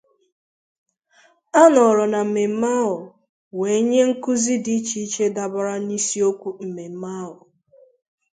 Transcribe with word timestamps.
A 1.61 1.63
nọrọ 1.73 2.03
na 2.13 2.19
mmemme 2.25 2.69
ahụ 2.81 2.97
wee 3.57 3.79
nye 3.89 4.01
nkụzi 4.09 4.53
dị 4.65 4.73
iche 4.79 4.97
iche 5.05 5.25
dabàrà 5.35 5.75
n'isiokwu 5.85 6.49
mmemme 6.63 7.09
ahụ 7.21 7.35